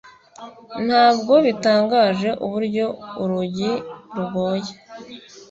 ntabwo 0.87 1.33
bitangaje 1.45 2.29
uburyo 2.45 2.85
urugi 3.21 3.71
rugoye, 4.15 4.71